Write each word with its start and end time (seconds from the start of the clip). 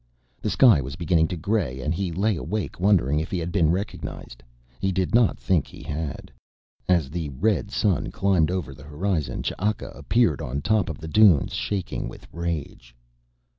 The 0.41 0.49
sky 0.49 0.81
was 0.81 0.95
beginning 0.95 1.27
to 1.27 1.37
gray 1.37 1.79
and 1.79 1.93
he 1.93 2.11
lay 2.11 2.35
awake 2.35 2.79
wondering 2.79 3.19
if 3.19 3.29
he 3.29 3.37
had 3.37 3.51
been 3.51 3.69
recognized: 3.69 4.41
he 4.79 4.91
didn't 4.91 5.37
think 5.39 5.67
he 5.67 5.83
had. 5.83 6.31
As 6.89 7.11
the 7.11 7.29
red 7.29 7.69
sun 7.69 8.09
climbed 8.09 8.49
over 8.49 8.73
the 8.73 8.81
horizon 8.81 9.43
Ch'aka 9.43 9.91
appeared 9.91 10.41
on 10.41 10.63
top 10.63 10.89
of 10.89 10.97
the 10.97 11.07
dunes, 11.07 11.53
shaking 11.53 12.09
with 12.09 12.27
rage. 12.33 12.95